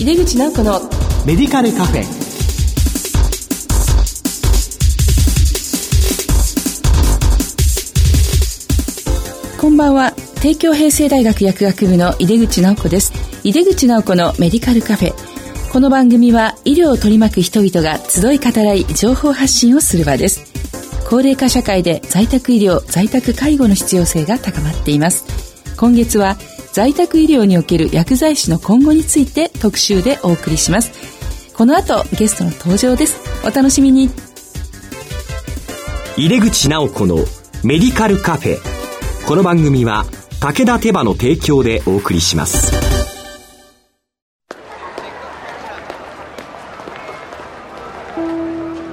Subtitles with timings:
[0.00, 0.80] 井出口直子の
[1.26, 2.04] メディカルカフェ。
[9.60, 10.12] こんばんは。
[10.40, 13.12] 帝京平成大学薬学部の井出口直子です。
[13.44, 15.12] 井出口直子のメディカルカフェ。
[15.70, 20.50] この番組は医療を取り巻く人々が集い語らい情報発信をする場です。
[21.10, 25.26] 高齢化社会で在宅医療在宅介護の必要性が高まっています。
[25.76, 26.38] 今月は
[26.72, 30.92] 在宅医療における薬剤師の今後について特集でお送りします。
[31.54, 33.20] この後、ゲストの登場です。
[33.44, 34.08] お楽しみに。
[36.16, 37.16] 入れ口直子の
[37.64, 38.58] メディカルカフェ。
[39.26, 40.04] この番組は
[40.40, 42.72] 武田手羽の提供でお送りします。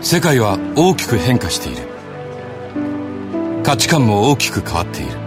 [0.01, 1.83] 世界は大きく変化している。
[3.63, 5.26] 価値観も大きく変わっている。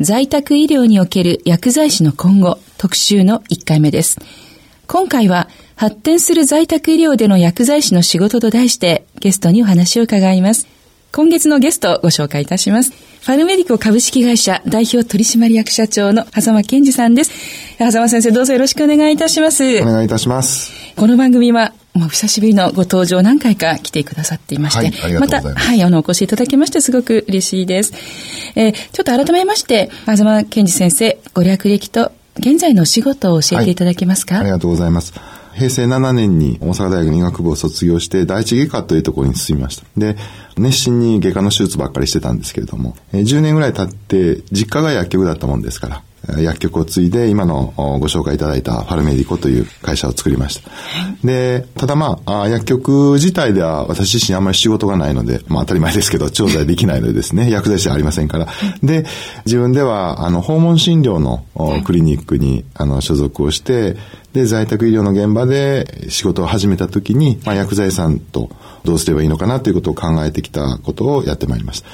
[0.00, 4.20] 在宅医療における薬剤師の今後特集の1回目です。
[4.86, 10.68] 今回は発展する在宅医療での薬剤師の仕事と題してゲストにお話を伺います。
[11.10, 12.92] 今月のゲストをご紹介いたします。
[12.92, 17.32] ファルメディコ株式会社代表取締役社長の狭間健二さんです。
[17.78, 19.82] 狭間先生どうぞよろしくお願いいたします。
[19.82, 20.72] お願いいたします。
[20.94, 27.92] この番組はもう久しぶりのご登場何回か来てくださっていまして、はい、ままた、はい、あの、お越しいただきましてすごく嬉しいです。
[28.54, 35.12] えー、ちょっと改めまして、東健二先生、ご略歴と現在のお仕事を教えていただけますか、はい、ありがとうございます。
[35.54, 39.84] 平成7年に大阪大学医学部を卒業して第一外科というところに進みました。
[39.96, 40.16] で、
[40.56, 46.02] 熱心に外科の手術ばっかりしてたんですけれども、10年ぐらい経って実家が薬局だったもんですから、
[46.36, 50.70] 薬局を継いで今のご紹介いただいたファルメディコという会社を作りました。
[51.24, 58.48] で、ただまあ、薬局自体では私自身あんまり仕事がないので、まあ当たり前ですけど、調剤できないのでですね、 薬剤師はありませんから。
[58.82, 59.06] で、
[59.46, 61.44] 自分ではあの訪問診療の
[61.84, 63.96] クリニックにあの所属をして、
[64.32, 68.50] で、在宅医療の現場で仕事を始めた時に、まあ薬剤師さんと
[68.84, 71.88] どうすればいいのかなということを考えてきたことをやってまいりました。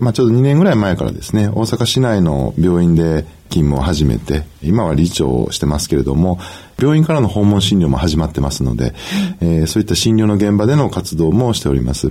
[0.00, 6.40] まあちょうど2年ぐらい前からですね、大阪市内の病院で勤務を始めて、今は理事長をしてますけれども、
[6.76, 8.94] 病院からの訪問診療も始まってますので、
[9.40, 12.10] えー、そういった診療の現場での活動もしております。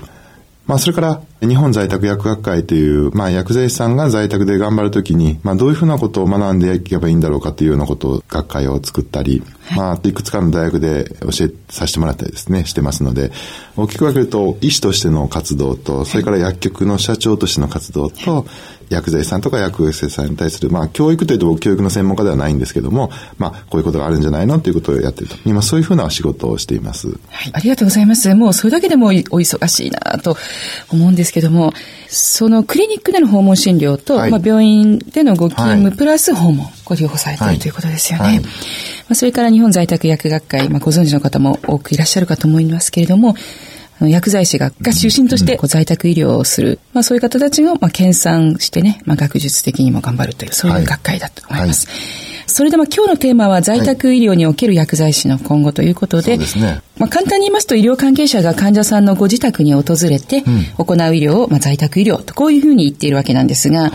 [0.65, 9.43] まあ、それから、日本在宅薬学会という、まあ、薬剤師さんが在宅で頑張るときに、まあ、どういうふうなことを学んでいけばいいんだろうかというようなことを、学会を作ったり、
[9.75, 13.31] まあ、いくつかの大学で教えさせてもらったりですね、してますので、
[13.75, 18.45] 大きく分けると、医師としての活動と、それから薬局の社長としての活動と、
[18.89, 25.35] 薬剤師さんとか薬剤師さんに対する、まあ、教育というと僕教育の専門家ではないんですけども、まあ、こういうことがあるんじゃないのということをやってると。
[25.45, 27.07] 今、そういうふうな仕事をしています。
[27.07, 27.17] はい、
[27.53, 28.33] ありがとうございます。
[28.35, 30.37] もう、それだけでもお忙しいなと
[30.91, 31.73] 思うんですけども、
[32.07, 38.41] そのクリニックでの訪問診療と、はい、まあ、病院でのご勤務、プラス訪問、ご利用されている、ということですよね。
[38.43, 38.49] ま
[39.13, 43.35] あ、それから日本在宅薬学会、まあ、ご存知の方も多くいらっしゃるかと思いますけれども、
[43.99, 51.87] 薬剤師がが中心としてこう在宅医療をする、まあ、そういう方たちをまあ研鑽してね、まあ、学術的にも頑張るという、そういう学会だと思います。
[51.87, 51.95] はい。
[51.95, 52.03] はい、
[52.47, 60.41] それでまあ今日のテーマは在宅医療における薬剤師の今後ということで、はいね、まあ、簡単に言いますと医療関係者が患者さんのご自宅に訪れて
[60.77, 63.91] 行う医療をまあ在宅医療とこういうふうに言っているわけなんですが、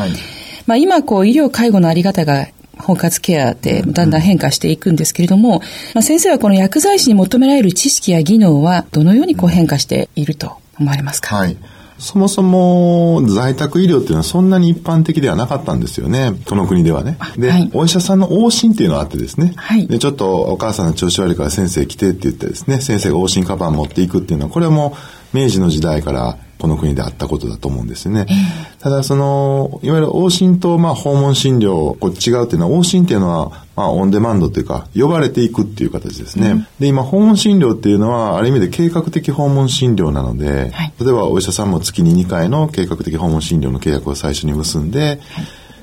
[0.66, 5.60] まあ、今こう医療介護のあり方が包括ケアでだんだん変化していくんですけれども、
[5.94, 11.56] まあ、先生はこの薬剤師に求められる知識や技能はどのようにこう変化していると思われますか、はい
[11.98, 16.32] そもそも在宅医療っていうのはそんなに一般的ではなかったんですよね。
[16.46, 17.18] この国ではね。
[17.36, 19.52] で、はい、お医者さんの往診っていうのがあってですね。
[19.56, 24.96] はい、で、ちょっとお母さんの調子悪いから先生来てって言ってですね、先生が往診カバン持っていくっていうのは、これはも
[25.34, 28.26] う明治の時代からこの国であったことだと思うんですね。
[28.28, 36.50] えー、ただ、その、いわゆる往診と、まあ、訪問診療、こう違うっていうのは、往診っていうのは、まあ、オンデマンドというか、呼ばれていくっていう形ですね。
[36.50, 45.20] うん、で、今、訪問診療っていうのは、ある意味で計画的訪問診療なので、はい、例えばお医者さんも月に2回の計画的訪問診療の契約を最初に結んで、はい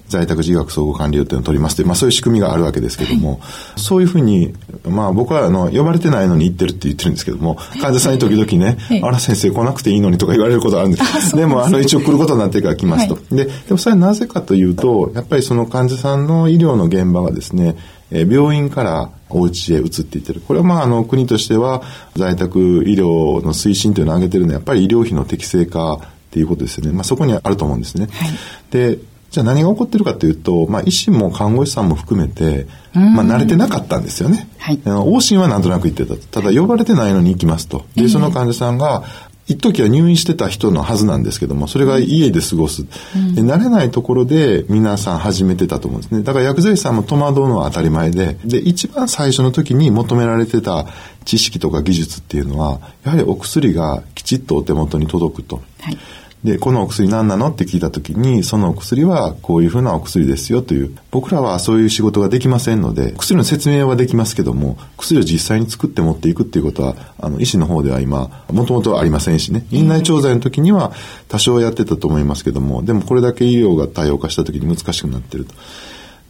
[0.08, 4.54] 在宅自学総合管理料っていうのを取りますという、まあそういう仕組みがあるわけですけども、はい、そういうふうに、
[4.86, 11.36] まあ僕はあの、呼ばれてないのに行ってるって言ってるんですけども、患者さんに時々ね、はい、あら先生来なくていいのにとか言われることあるんです。
[11.36, 13.16] でもあの、一応来ることになってから来ますと。
[13.16, 17.76] はい、で、でもそれはなぜかというと、やっぱりその患者さんの医療の現場がですね、
[18.12, 20.42] え病院からお家へ移っていってる。
[20.42, 21.82] これはまあ、あの、国としては
[22.16, 26.00] 在宅医療の推進というのを挙げてるのは、やっぱり医療費の適正化っ
[26.32, 26.92] ていうことですよね。
[26.92, 28.08] まあ、そこにあると思うんですね。
[28.12, 28.32] はい、
[28.72, 29.00] で、
[29.36, 34.48] じゃあ何が起こってるかというと、まあ、医師も看護師さんも含めて、まあ、慣れてなかったんですよね。
[34.58, 37.84] はい、往診はなんとなく言ってたただ、呼ばれてないのに行きますと。
[37.98, 39.04] で、その患者さんが、
[39.48, 42.86] 一時は入院してた人のはずなんですけども、それが家で過ごす。
[43.14, 46.24] うん、で慣れないところで皆さん始めてたと思うんですね。
[46.24, 50.88] だから薬剤師さんも戸惑うのは当たり前で、で、一番最初の時に求められてた
[51.26, 55.62] 知識とか技術っていうのは、やはりお薬がきちっとお手元に届くと。
[55.82, 55.98] はい
[56.46, 70.94] で、このお薬何なのって聞いた時に、そのお薬はこういうふうなお薬ですよという、僕らはそういう仕事ができませんので、薬の説明はできますけども、薬を実際に作って持っていくっていうことは、あの、医師の方では今、もともとありませんしね、院内調剤の時には
[71.28, 75.56] 多少やってたと思いますけども、でもこれだけ医療が多様化した時に難しくなってると。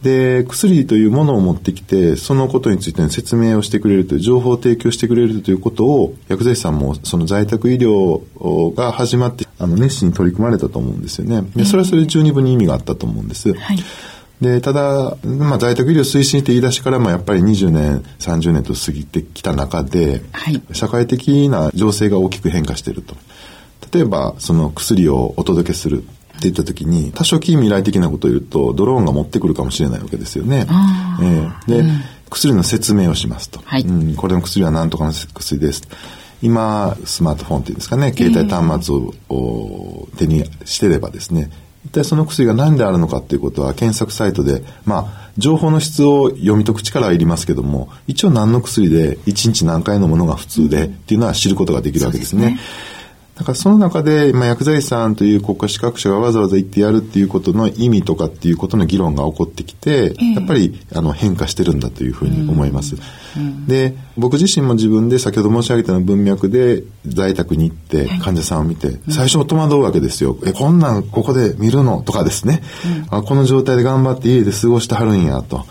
[0.02, 8.22] で、薬というものを持ってきて、そのことについての説明をしてくれるという、情報を提供してくれるということを、薬剤師さんもその在宅医療
[8.74, 11.42] が始まって、あの、熱心に取り組まれたと思うんですよね。
[11.56, 13.54] で、それはそれで十二分に意味があったと思うんです。
[13.54, 13.78] はい
[14.40, 23.16] で、ただ、まあ、在宅医療推進って言い出しからもやっぱり20年、30年と過ぎてきた中で、はい、社会的な情勢が大きく変化していると。
[23.92, 26.04] 例えば、その薬をお届けする。
[26.36, 30.66] って言った時に、多少近未来的なことを言うと、ドローンが持ってくるかもしれないわけですよね。
[31.22, 32.00] えー、で、うん、
[32.30, 34.14] 薬の説明をしますと、はい、うん。
[34.14, 35.82] これの薬は何とかの薬です。
[36.42, 38.94] 今、スマートフォンっていうんですかね、携帯端末
[39.30, 41.50] を、手にしてればですね、
[41.86, 52.58] 一体その薬が何であるのかっていうことは検索サイトで、まあ、情報の質を読み解く力はいりますけども、一応何の薬で1日何回のものが普通でっていうのは知ることができるわけですね。
[53.36, 62.96] だからその中で、まあ、薬剤師さんという国家資格者がわざわざ行ってやるっていうことの意味とかっていうことの議論が起こってきて、えー、やっぱりあの変化してるんだというふうに思います。
[63.36, 70.38] うんうん、で、僕自身も自分で先ほど申し上げたような文脈で在宅に行って患者さんを見て、最初戸惑うわけですよ。
[70.46, 72.00] え、こんなんここで見るの？
[72.00, 72.62] とかですね、
[73.10, 75.66] あこの状態で頑張って家で過ごしてはるんやと。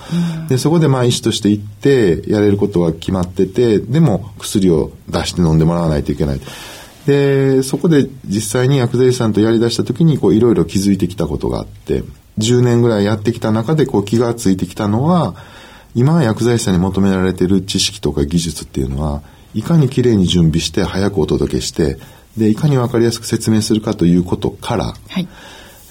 [0.49, 6.41] で、そこでまあ医師として行ってやれることは決まってて、でも薬を出して飲んでもらわないといけない。
[7.05, 12.03] で、そこで実際に薬剤師さんとやり出した時に、こう、いろいろ気づいてきたことがあって、
[12.39, 15.35] 10年ぐらいやってきた中で、こう、気がついてきたのは、
[15.93, 19.21] 今薬剤師さんに求められている知識とか技術っていうのは、
[19.53, 21.97] いかにきれいに準備して早くお届けして、
[22.35, 25.27] で、いかにわかりやすく説明するかということから、はい、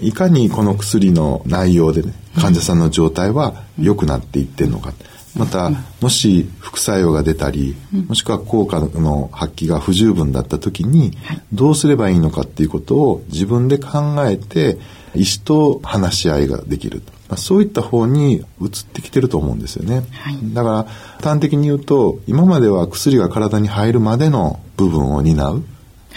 [0.01, 4.91] いかにこの薬の内容でね、患者さんの状態は良くなっていってるのか。
[4.91, 5.71] うんまた、
[6.01, 7.77] もし副作用が出たり、
[8.09, 11.17] もしくは効果の発揮が不十分だった時に、
[11.53, 14.79] どうすればいいのかっていうことを自分で考えて、
[15.15, 17.03] 医師と話し合いができる。
[17.29, 20.05] まあ、そういった方に移ってきてると思うんですよね。
[20.13, 20.87] はい、だから、
[21.23, 25.65] 端的に言うと、今までは薬が体に入るまでの部分を担う、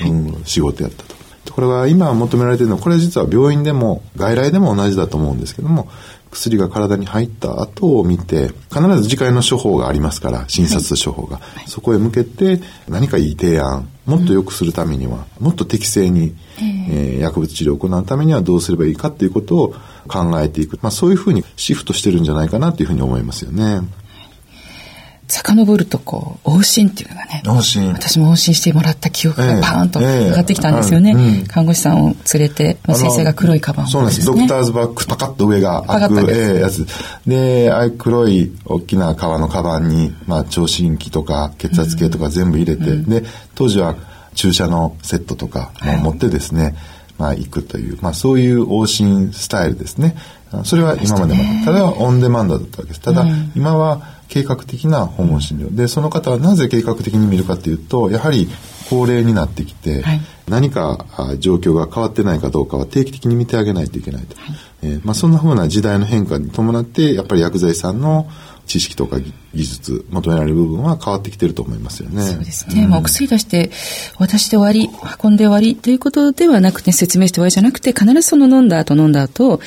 [0.01, 1.17] うん、仕事やったと。
[1.51, 5.89] これは今求められているのは、これは実は病院でも外来でも同じだと思うんですけども、
[6.37, 11.37] 薬が体に入った後を見て、必ず次回の処方がありますから、診察処方が。
[11.37, 16.35] はい、そこへ向けて何かいい提案、もっと良くするためには、うん、もっと適正に、
[16.89, 19.75] えー、薬物治療を行うためにはどうすればいいかっていうことを
[20.07, 20.77] 考えていく。
[20.81, 23.81] まあそういうふうにシフトしてるんじゃないかなというふうに思いますよね。
[25.27, 27.41] 遡るとこう、往診っていうのがね。
[27.45, 27.91] 往診。
[27.91, 31.11] 私も往診してもらった記憶がパーンと上がってきたんですよね。
[31.11, 34.25] えーうん、看護師さんを連れて、まあ、先生が黒いカバンを、ね、そうなんです。
[34.25, 36.87] ドクターズバッグ、パカッと上が開く、えー、やつ。
[37.25, 43.23] で、ああいう黒い大きな革のカバンに、まあ、聴診器とか血圧計とか全部入れて、うん、で、
[43.55, 43.95] 当時は
[44.33, 46.73] 注射のセットとかも持ってですね、はい、
[47.17, 50.15] まあ、行くという、まあ、そういう往診スタイルですね。
[50.63, 53.01] それは今までも、ただオンデマンドだったわけです。
[53.01, 55.73] ただ、今は、計画的な訪問診療。
[55.75, 58.47] でその方はなぜ計画的に見るかというとやはり
[58.89, 61.05] 高齢になってきて、はい、何か
[61.39, 68.29] 状況が変わってないかどうかは定期的に見てあげないといけないと、はい、えー、まあ、そんなふうな時代の変化に伴ってやっぱり薬剤師さんの
[68.65, 72.21] 知識とか技術求められる部分は変わってきてると思いますよね。
[72.21, 72.83] そうですね。
[72.83, 73.71] うん、まあ、お薬出して
[74.19, 74.89] 渡して終わり
[75.23, 79.61] 運んで終わりということではなくて説明して終わりじゃなくて必ずその飲んだ後飲んだ後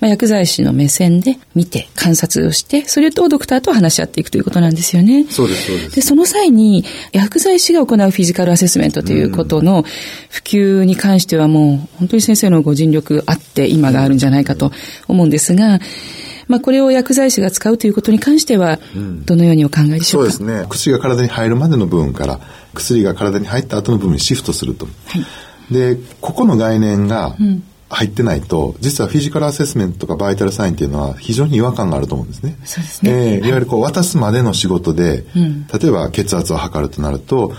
[0.00, 5.26] まあ、薬剤師の目線で見て観察をして、それとドクターと話し合っていくということなんですよね。
[5.28, 5.96] そうです、そうです。
[5.96, 9.84] で、その際に薬剤師が行うフィジカルアセスメントということの
[10.30, 14.72] 普及に関してはもう本当に先生のご尽力あって今があるんじゃないかと
[15.06, 15.80] 思うんですが、
[16.48, 18.80] まあ、これを薬剤師が使うということに関しては、
[19.24, 20.66] どのようにお考えでしょうか、うん、そうですね。
[20.68, 22.40] 薬が体に入るまでの部分から、
[22.74, 24.86] 薬が体に入った後の部分にシフトすると。
[24.86, 24.90] は
[25.70, 27.36] い、で、ここの概念が、
[27.90, 32.56] 入ってないと、実はフィジカルアセスメントとかバイタルサインっていうのは非常に違和感があると思うんですね。
[32.64, 33.10] そうですね。
[33.10, 37.52] えー、いわゆるこう渡すまでの仕事で、うん、例えば血圧を測るとなると、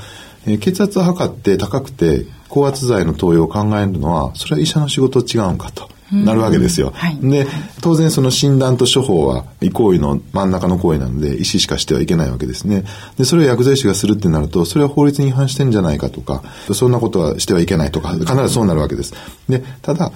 [0.47, 5.89] えー、血圧を測って高くて高圧剤の投与を考えるのは、それは医者の仕事違うんかと。
[6.11, 6.91] なるわけですよ。
[6.93, 7.47] はい、で、
[7.81, 12.83] 当然その診断と処方は、移行為の真ん中の行為なので、医師しかしてはいけないわけですね。
[13.17, 19.13] で、それを薬剤師がするってなると、それは法律に違反してんじゃないかとか、そんなことはしてはいけないとか、必ずそうなるわけです。
[19.47, 20.11] で、ただ、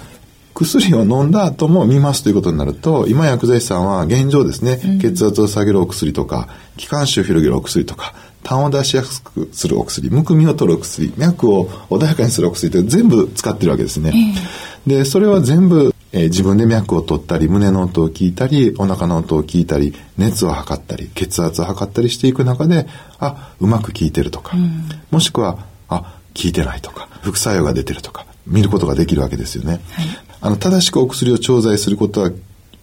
[0.53, 6.47] 薬を飲んだ後も見ますということになると、今薬剤師さんは現状ですね、血圧を下げるお薬とか、
[6.77, 14.13] 気管支を広げるお薬とか、痰を出しやすくするお薬、むくみを取るお薬、脈を穏やかにするお薬って全部使ってるわけですね。
[14.87, 22.87] で、それは全部、えー、自分で脈を取ったり、胸の音を聞いたり、お腹の音を聞いたり、熱を測ったり、血圧を測ったりしていく中で、
[23.19, 29.71] あ、うまく効いてるとか、うん、もしくは、あ、効いてないとか、副作用が出てるとか、見ることができるわけですよね。
[29.71, 29.81] はい、
[30.41, 32.31] あの、正しくお薬を調剤することは、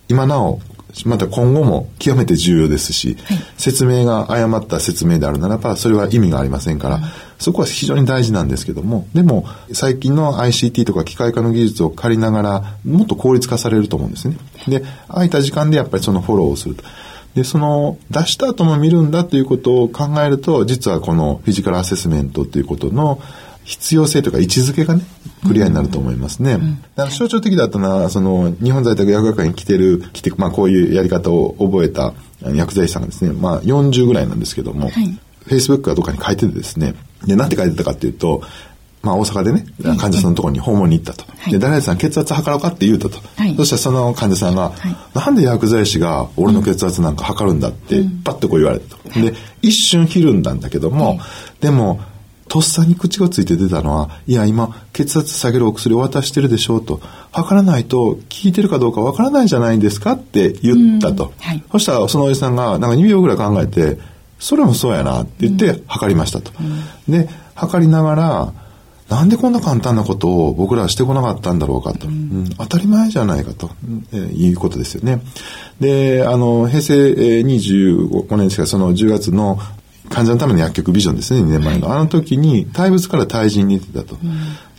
[0.09, 0.61] 今なお
[1.07, 7.03] また今後も極めて重要ですし、はい、説明が誤った説明であるならば、それは意味がありませんから、うん、
[7.43, 14.37] そこは非常に大事なんですけども、でも、最近の ICT とか機械化の技術を借りながら、もっと効率化されると思うんですね。
[14.69, 16.85] で、空いた時間でやっぱりそのフォローをすると。
[17.35, 23.21] で、その、出した後も見るんだということを考えると、実はこのフィジカルアセスメントということの、
[23.65, 25.03] 必要性というか位置づけがね、
[25.47, 26.59] クリアになると思いますね。
[26.97, 36.95] だから象徴的だったのは、その、日本在宅薬学会に来てる、来て、まあこういうやり方を覚えた薬剤師さんがですね、まあ40ぐらいなんですけども、はい、Facebook かどっかに書いててですね、
[37.27, 38.43] で、なんて書いてたかっていうと、
[39.03, 39.67] まあ大阪でね、
[39.99, 41.25] 患者さんのところに訪問に行ったと。
[41.37, 43.19] はい、で、誰々さん血圧測ろうかって言うたと。
[43.37, 49.21] はい、そしたらその患者さんが、はい、なんで薬剤師が俺の血圧なんか測るんだって、パッとこう言われたと。
[49.21, 51.19] で、一瞬ひるんだんだけども、
[51.61, 52.01] でも、
[52.49, 57.01] とっさに口がついて出たのは、いや、今、血圧下げるお薬を渡してるでしょうと。
[57.33, 61.33] 測らないと、効いてるかどうかわからないじゃないですかって言ったと。
[61.41, 63.99] はい、そしたら、そのおじさんが、なんか2秒ぐらい考えて、
[64.43, 66.51] それもそうやなって言って、測りましたと。
[67.09, 68.53] で、測りながら、
[69.09, 72.09] なんでこんな簡単なことを僕らはしてこなかったんだろうかと。
[72.09, 73.71] うん、当たり前じゃないかと、
[74.13, 75.23] えー、いうことですよね。
[75.79, 79.61] で、あの、平成25年ですか、その10月の
[80.11, 81.95] 患者のための薬局ビジョンですね、2年前の。
[81.95, 84.17] あの時に、対物から対人に出てたと。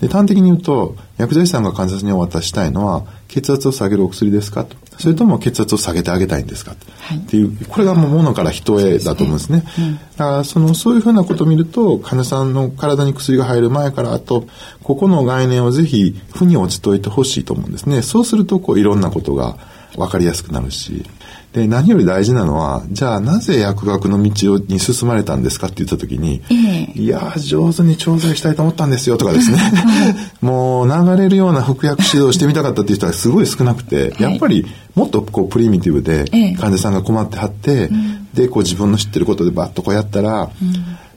[0.01, 4.75] で、端的に言うと、薬剤師さんが患者さんにお渡ししたいのは、血圧を下げるお薬ですかと。
[4.97, 6.71] それとも血圧を下げてあげたいんですか？
[6.71, 6.77] と。
[6.99, 9.63] はい、っていう、これがもう物から人へだと思うんですね。
[9.77, 14.47] うん、だから、その、そういうふうなことを見ると、患者さんの体に薬が入る前から後、
[14.83, 18.01] ここの概念をぜひ、負に落ちといてほしいと思うんですね。
[18.01, 19.57] そうすると、こう、いろんなことが
[19.95, 21.05] 分かりやすくなるし、
[21.53, 29.59] で、何より大事なのは、じゃあなぜ薬学の道に進まれたんですかって言った時に、えー、いや上手に調剤したいと思ったんですよとかですね、
[30.41, 36.25] もう流れるような服薬指導してみたかったっていう人はすごい少なくて、やっぱりもっとこうプリミティブで
[36.57, 37.91] 患者さんが困ってはって、
[38.33, 40.49] で、こう自分の知ってることでバッとこうやったら、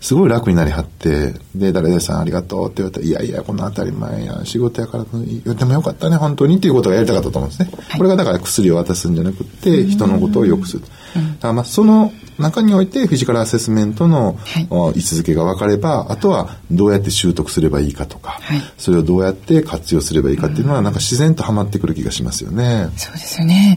[0.06, 7.70] すごい楽になりはって、で、誰々さんありがとうって言われたら、いやいや、こんな当たり前や、仕事やから、でもよかったね、本当にっていうことがやりたかったと思うんですね。
[7.88, 10.82] はい、これがだから薬を渡すんじゃなくて、人のことを良くする。
[10.82, 22.90] だからまあ、その中においてフィジカルアセスメントの、はい、位置づけが分かれば、あとはどうやって習得すればいいかとか、はい、それをどうやって活用すればいいかっていうのは、なんか自然とはまってくる気がしますよね。
[22.96, 23.76] そうですよね。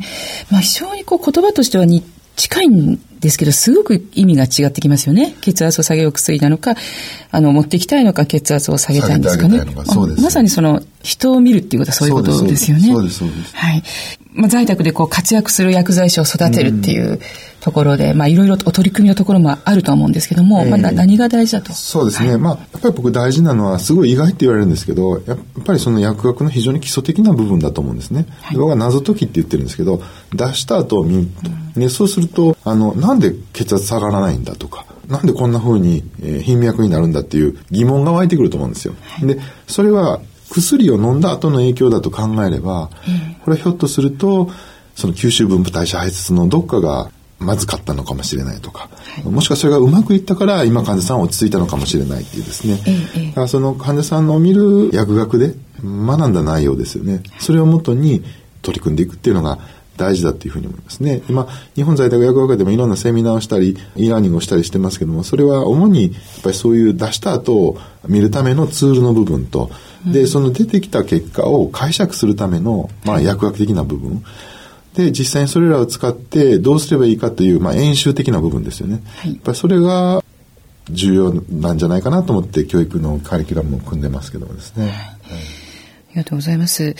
[0.51, 2.03] まあ、非常にこう言葉としては似
[2.39, 5.36] 近いんですけど、すごく意味が違ってきますよね。
[5.41, 6.75] 血圧を下げる薬なのか、
[7.31, 9.60] あの、持っていきたいのか、血圧を下げたいんですかね。
[10.22, 12.84] まさにその、人を見るっていうことはそういうことですよね。
[12.84, 13.56] そうです、そうです。
[13.56, 13.84] はい。
[14.34, 17.20] まあ、在宅でこう活躍する薬剤師を育てるっていう
[17.62, 22.32] ところで、まあ、いろいろとお取り組みのところもあると思うんですけども、えー、まあ、何が大事だとそうですね。
[22.32, 28.25] はい、まあ、やっぱり僕大事なのは、すごい意外って言われるんですけど、やっぱりその薬学の非常に基礎的な部分だと思うんですね。
[28.41, 30.01] はい、僕は謎解きって言ってるんですけど、
[30.34, 31.50] 出した後を見ると。
[31.75, 38.94] うん、ね、そうすると、あの、なんで血圧下がらないんだとか、なんでこんな風に、えー、頻脈になるんだっていう疑問が湧いてくると思うんですよ。
[39.01, 42.89] はい、で、それは薬を飲んだ後の影響だと考えれば、
[43.44, 44.50] これはひょっとすると、
[44.96, 52.82] その吸収分布代謝排出のどっかがまずかったのかもしれないとか、はい、もしくはそれがうまくいったから今患者さんは落ち着いたのかもしれないっていうですね、
[53.15, 57.24] ええ、だからその患者さんの見る薬学で学んだ内容ですよね。
[57.39, 58.24] それをもとに
[58.62, 59.60] 取り組んでいくっていうのが
[59.96, 61.22] 大事だっていうふうに思いますね。
[61.29, 67.77] 今、日本在宅薬学会でもいろんなセミナーをしたり、e ラーニングをしたりしてますけども、それは主にやっぱりそういう出した後を
[68.08, 69.70] 見るためのツールの部分と、
[70.06, 74.24] で、その出てきた結果を解釈するための、まあ、薬学的な部分。
[74.96, 79.01] で、実際にそれらを使ってどうすればいいかという、まあ、演習的な部分ですよね。
[79.18, 80.24] はい、やっぱりそれが
[80.89, 84.86] 重要なんじゃないかなと思って教育のカリキュラムを組んでますけどもですね。
[84.86, 84.98] はい、あ
[86.12, 86.96] りがとうございます。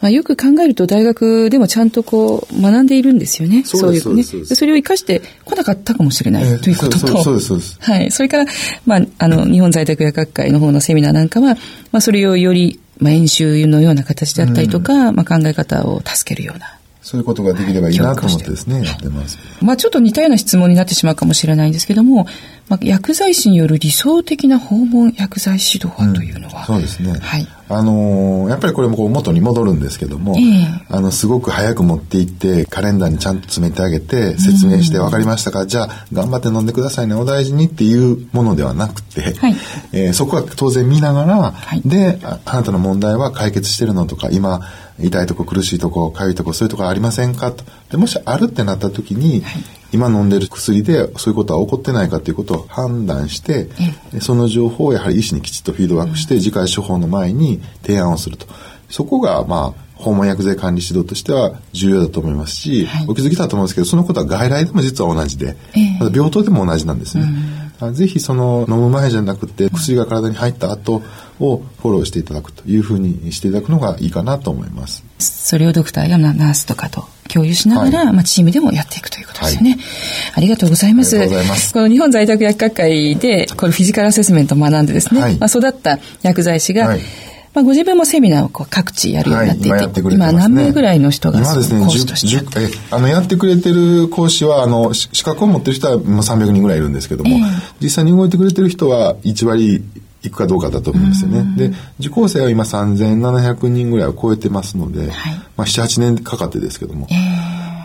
[0.00, 3.64] まあ、よく考えると大学でもちゃんとこう学んでいるんですよね。
[3.64, 4.22] そういうね。
[4.22, 7.22] それを生かしてこなかったかもしれない、えー、ということと。
[7.22, 7.78] そうです、そうです。
[7.80, 8.10] はい。
[8.10, 8.46] それから、
[8.86, 11.56] まあ、あの、日本在宅薬学会の方のセミナーなんかは、
[11.90, 16.78] まあ、それをより、まあ、演習のような形だったりとか、うん、まあ、考え方を助けるような。
[17.08, 19.38] そういうことができればいいなと思ってですね、やってます。
[19.62, 22.26] まあちょっと似たような質問になってしまうかもしれないんですけども、
[22.68, 27.18] まあ、薬剤師による理想的な訪問薬剤指導法というのは、うん、そうですね。
[27.18, 27.46] はい。
[27.70, 39.56] あのー、やっぱりこれもこう元に戻るんですけども、えー、あの、すごく早く持って行って、カレンダーにちゃんと詰めてあげて、説明して分かりましたか、うん、じゃあ、頑張って飲んでくださいね、お大事にっていうものではなくて、はい、
[39.92, 44.60] えー、そこは当然見ながら、はい、であ、あなたの問題は解決してるのとか、今、
[45.00, 53.68] 痛いとこ苦しいとこ痒いとこそういうとこありませんかとでもしあるってなった時に、はい、今飲んでる薬でそういうことは起こってないかということを判断して、
[54.20, 58.46] その情報をやはり医師にきちっとフィードバックして、次回処方の前に提案をすると。
[58.90, 67.26] そこが、まあ、訪問薬剤管理指導としては重要だと思いますし、はい、お気づきだと思うんですけど、そのことは外来でも実は同じで、えー、病棟でも同じなんですね。
[67.92, 71.02] ぜひその飲む前じゃなくて薬が体に入った後
[71.38, 75.04] をフォローしていただくというふうにしていただくのがいいかなと思います。
[75.18, 79.80] それをドクターやナースとかと共有しながら、はい、まあ、チームでもやっていくということですよね、はい、
[80.34, 81.16] ありがとうございます。
[81.72, 86.96] この日本在宅薬学会で、このフィジカルアセスメントを学んでですね、はい、まあ、育った薬剤師が、
[87.54, 91.80] まあ、ご自分もセミナーをこう各地やるようになっていて、はい、今、ね、今何名ぐらいの人が今ですね、
[92.90, 97.44] あのやってくれてる講師はあの資格を持ってる人はもう300人ぐらいいるんですけども、えー、
[97.80, 99.82] 実際に動いてくれてる人は1割
[100.22, 101.44] いくかどうかだと思うんですよね。
[101.56, 107.14] で、受講生は今3700人ぐらいを超えてますので、はい、まあ7、8年かかってですけども、え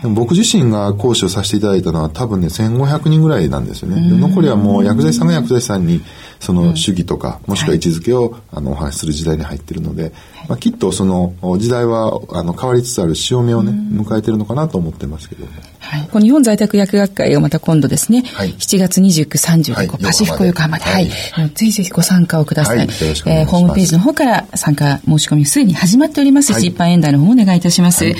[0.00, 4.08] ー、でも僕自身が講師をさせていただいたのは多分ね、1500人ぐらいなんですよね。
[4.10, 6.00] で残りはもう薬剤師さんが薬剤師さんに
[6.44, 10.12] その主義とか、もしくは位置づけを、あのお話しする時代に入っているので、
[10.46, 15.52] まあ、きっとその時代はあの変わりつつある潮目をね、迎えてるのかなと思ってますけども。
[15.78, 22.78] はい、この日本在宅薬学会をまた今度ですね、はい、7月29、30で、こうパシフィコ横浜で、はい、はい、ぜひぜひご参加をください。
[22.78, 26.52] はい、えー、ホームページの方から参加申し込みすでに始まっております。
[26.60, 28.04] し、一般演題の方もお願いいたします。
[28.04, 28.16] はい、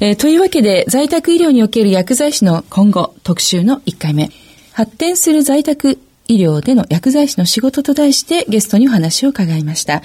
[0.00, 4.30] えー、というわけで、在宅医療における薬剤師の今後特集の1回目、
[4.72, 10.02] 発展する在宅医療での薬剤師の仕事と題してゲストにお話を伺いました。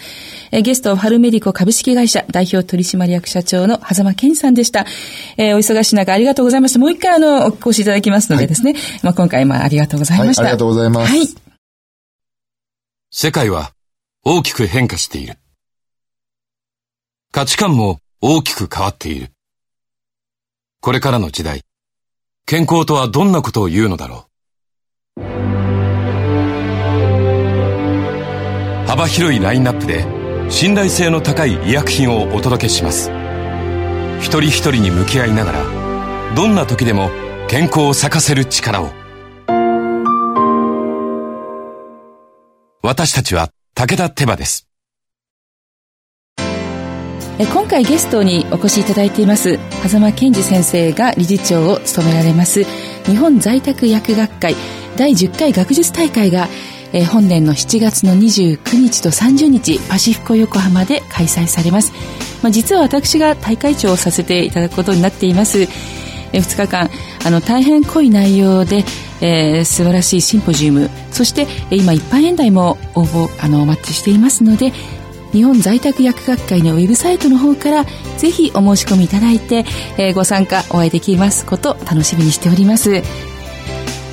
[0.52, 4.86] えゲスト、ハルメディコ株式会社代表取締役社長の狭間健さんでした。
[5.38, 6.80] えー、お忙しい中ありがとうございました。
[6.80, 10.52] もう一回あの、お越しいただきますのでですね、はい、まあ今回まあありがとうございました、はい。
[10.52, 11.12] ありがとうございます。
[11.12, 11.28] はい。
[13.12, 13.72] 世界は
[14.24, 15.38] 大きく変化している。
[17.32, 19.32] 価値観も大きく変わっている。
[20.82, 21.64] これからの時代、
[22.46, 24.37] 健康とはどんなことを言うのだろう。
[28.88, 30.06] 幅広いラインナップで
[30.50, 33.12] 信頼性の高い医薬品をお届けします。
[34.22, 37.10] 一人一人に向き合いながらどんな時でも
[37.50, 38.92] 健康を咲かせる力を。
[42.82, 44.70] 私たちは武田手羽です。
[47.38, 52.64] 今回ゲストにお越しいただいています狭間健二先生が理事長を務められます
[53.04, 54.56] 日本在宅薬学会
[54.96, 56.48] 第10回学術大会が
[56.94, 61.92] えー、本年の7月の29日と30日パシフィコ横浜で開催されます、
[62.42, 66.90] まあ、実は私が大会長をさせていただくことになっています、えー、2日間
[67.26, 68.84] あの大変濃い内容で、
[69.22, 74.72] えー、素晴らしいシンポジウムそして、えー、今一般演題も応募あのお待ちしていますので
[75.34, 77.84] 日本在宅薬学会のウェブサイトの方から
[78.18, 79.66] ぜひお申し込みいただいて、
[79.98, 83.04] えー、ご参加お会いできますこと楽しみにしております。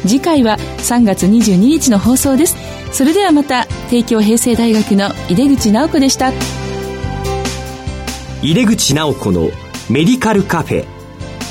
[0.07, 2.57] 次回は3月22日の放送です。
[2.93, 6.33] それではまた帝京平成大学の井出口直子でした。
[8.43, 9.51] 井出口直子の
[9.89, 10.85] メディカルカフェ。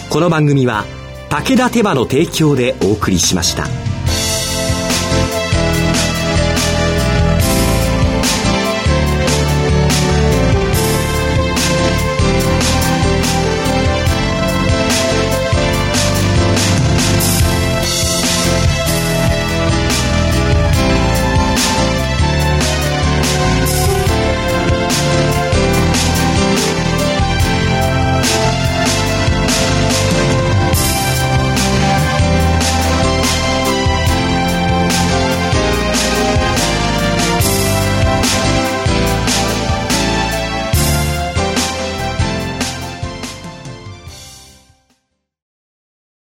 [0.10, 0.86] この番組は
[1.30, 3.93] 武田手羽の提供でお送りしました。